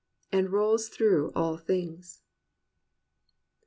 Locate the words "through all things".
0.89-2.23